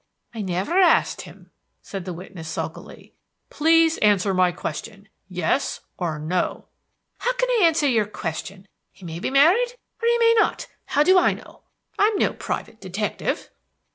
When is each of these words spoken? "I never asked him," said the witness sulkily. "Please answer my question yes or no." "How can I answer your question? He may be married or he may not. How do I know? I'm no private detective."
"I 0.33 0.41
never 0.41 0.79
asked 0.79 1.21
him," 1.21 1.51
said 1.83 2.05
the 2.05 2.11
witness 2.13 2.47
sulkily. 2.49 3.13
"Please 3.51 3.99
answer 3.99 4.33
my 4.33 4.51
question 4.51 5.07
yes 5.29 5.81
or 5.95 6.17
no." 6.17 6.65
"How 7.19 7.33
can 7.33 7.47
I 7.61 7.67
answer 7.67 7.87
your 7.87 8.07
question? 8.07 8.67
He 8.91 9.05
may 9.05 9.19
be 9.19 9.29
married 9.29 9.73
or 10.01 10.07
he 10.07 10.17
may 10.17 10.33
not. 10.39 10.65
How 10.87 11.03
do 11.03 11.19
I 11.19 11.33
know? 11.33 11.61
I'm 11.99 12.17
no 12.17 12.33
private 12.33 12.81
detective." 12.81 13.51